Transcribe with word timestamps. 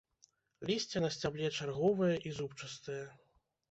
Лісце 0.69 0.97
на 1.05 1.13
сцябле 1.17 1.53
чарговае 1.59 2.11
і 2.31 2.37
зубчастае. 2.43 3.03